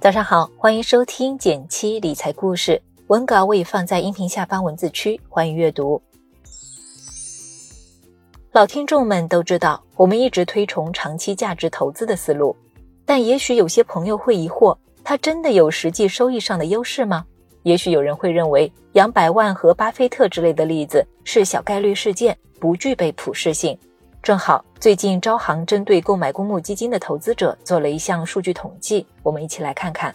[0.00, 6.00] 早上好，欢迎收听减七理财故事，文稿我已放在音频下方文字区，欢迎阅读。
[8.52, 12.56] 老听众们都知道，我们一直推崇长期价值投资的思路，
[13.04, 14.74] 但也许有些朋友会疑惑，
[15.04, 17.26] 它真的有实际收益上的优势吗？
[17.64, 23.78] 也许有人会认为，杨百万和巴菲特之类的例子是小概率事件，不具备普适性。
[24.22, 30.14] 正好，最近招行针对购买公募基金的投资者做了一项数据统计，我们一起来看看。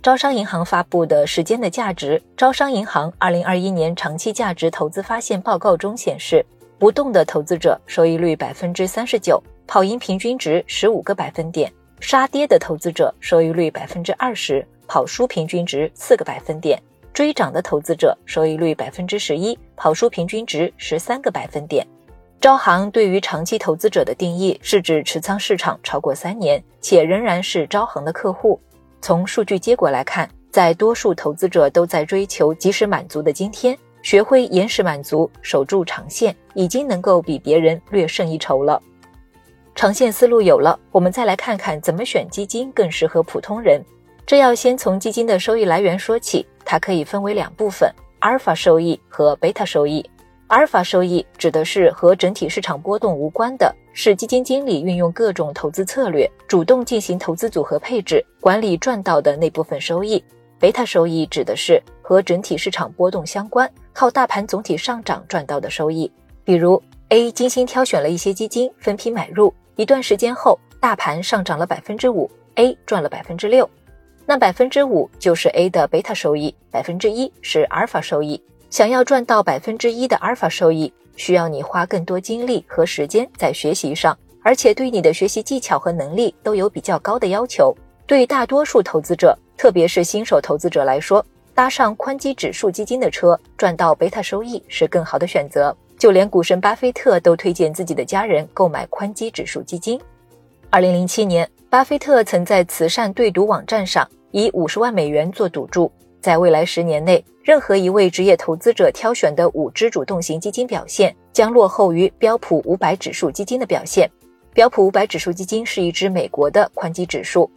[0.00, 6.46] 招商银行发布的《时间的价值：招商银行2021年长期价值投资发现报告》中显示，
[6.78, 16.78] 不动的投资者收益率百分之三十九，跑赢平均值十五个百分点；杀跌的投资者收益率百分之二十，跑输平均值四个百分点；
[17.12, 21.84] 追涨的投资者收益率百分之十一，跑输平均值十三个百分点。
[22.40, 28.58] 招行对于长期投资者的定义是指持仓市场超过三年，且仍然是招行的客户。
[29.02, 38.80] 从数据结果来看，在多数投资者都在追求及时满足的今天，学会延时满足，守住长线，已经能够比别人略胜一筹了。
[39.74, 43.84] 长线思路有了，我们再来看看怎么选基金更适合普通人。
[44.24, 50.08] 这要先从基金的收益来源说起，它可以分为两部分：阿尔法收益和贝塔收益。
[50.50, 60.22] 阿尔法收益指的是和整体市场波动无关的，是基金经理运用各种投资策略，主动进行投资组合配置，管理赚到的那部分收益。
[60.58, 66.10] 贝塔收益指的是和整体市场波动相关，靠大盘总体上涨赚到的收益。
[66.42, 73.70] 比如 A 精心挑选了一些基金，分批买入，一段时间后，大盘上涨了百分之五，A 赚了百分之六，
[74.26, 78.42] 那百分之五就是 A 的贝塔收益，百分之一是阿尔法收益。
[78.70, 87.76] 想要赚到百分之一的阿尔法收益，需要你花更多精力和时间在学习上，而且对你的学习技巧和能力都有比较高的要求。
[88.06, 95.76] 对大多数投资者，特别是新手投资者来说，搭上宽基指数基金的车，赚到贝塔收益是更好的选择。
[95.98, 100.00] 就连股神巴菲特都推荐自己的家人购买宽基指数基金。
[100.70, 105.90] 二零零七年，巴菲特曾在慈善对赌网站上以五十万美元做赌注。
[106.20, 114.10] 在未来十年内，任何一位职业投资者挑选的五只主动型基金表现将落后于标普五百指数基金的表现。
[114.52, 117.50] 标普五百指数基金是一只美国的宽基指数，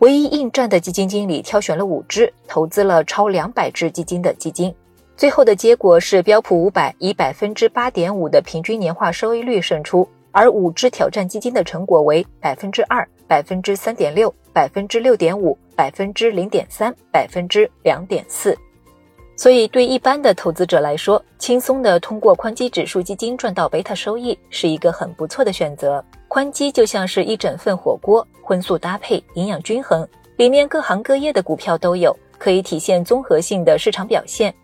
[0.00, 4.74] 唯一应战的基金经理挑选了五只，投资了超两百只基金的基金。
[5.16, 15.58] 最后的结果是标普五百以百分之八点五的平均年化收益率胜出，而五只挑战基金的成果为百分之二、百分之三点六、百分之六点五。
[15.74, 18.56] 百分之零点三，百分之两点四，
[19.36, 26.04] 所以对一般的投资者来说，轻松的通过宽基指数基金赚到贝塔收益是一个很不错的选择。
[26.28, 34.54] 宽基就像是一整份火锅，荤素搭配，营养均衡，里面各行各业的股票都有，可以体现综合性的市场表现。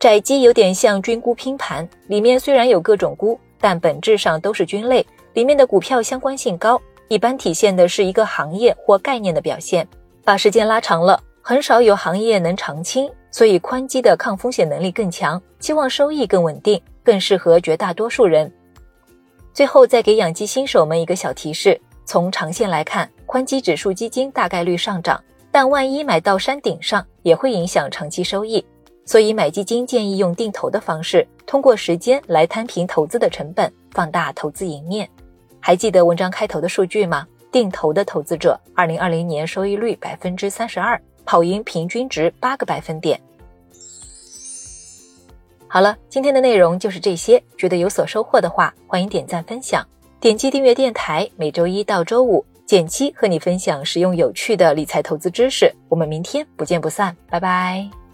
[0.00, 9.86] 窄基有点像菌菇拼盘，里面虽然有各种菇，但本质上都是菌类，里面的股票相关性高，一般体现的是一个行业或概念的表现。
[10.24, 18.52] 把时间拉长了，很少有行业能长青，所以宽基的抗风险能力更强，期望收益更稳定，更适合绝大多数人。
[19.52, 28.64] 最后再给养鸡新手们一个小提示：从长线来看，宽基指数基金大概率上涨，但万一买到山顶上，也会影响长期收益。
[29.04, 35.08] 所以买基金建议用定投的方式，通过时间来摊平投资的成本，放大投资赢面。
[35.66, 37.26] 还记得文章开头的数据吗？
[37.50, 43.20] 定投的投资者，二零二零年收益率百分之三十二，跑赢平均值八个百分点。
[45.66, 47.42] 好了，今天的内容就是这些。
[47.58, 49.84] 觉得有所收获的话，欢迎点赞分享，
[50.20, 51.28] 点击订阅电台。
[51.34, 55.74] 每周一到周五，简七和你分享实用有趣的理财投资知识。
[55.88, 58.05] 我们明天不见不散，拜拜。